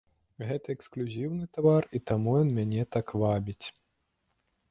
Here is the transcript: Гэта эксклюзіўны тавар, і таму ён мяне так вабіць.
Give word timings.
Гэта 0.47 0.67
эксклюзіўны 0.75 1.43
тавар, 1.57 1.83
і 1.99 2.01
таму 2.11 2.29
ён 2.41 2.49
мяне 2.57 2.83
так 2.97 3.07
вабіць. 3.25 3.65